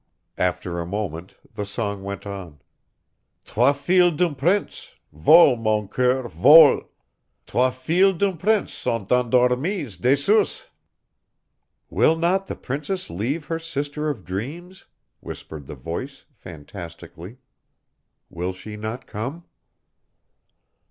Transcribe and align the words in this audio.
After 0.39 0.79
a 0.79 0.85
moment 0.87 1.37
the 1.53 1.63
song 1.63 2.01
went 2.01 2.25
on. 2.25 2.59
"Trois 3.45 3.73
filles 3.73 4.13
d'un 4.17 4.33
prince, 4.33 4.95
Vole, 5.13 5.55
mon 5.57 5.87
coeur, 5.87 6.27
vole! 6.27 6.89
Trois 7.45 7.69
filles 7.69 8.11
d'un 8.17 8.35
prince 8.35 8.73
Sont 8.73 9.07
endormies 9.11 9.99
dessous." 10.01 10.65
"Will 11.91 12.15
not 12.17 12.47
the 12.47 12.55
princess 12.55 13.11
leave 13.11 13.45
her 13.45 13.59
sisters 13.59 14.09
of 14.17 14.25
dreams?" 14.25 14.85
whispered 15.19 15.67
the 15.67 15.75
voice, 15.75 16.25
fantastically. 16.33 17.37
"Will 18.27 18.53
she 18.53 18.75
not 18.77 19.05
come?" 19.05 19.43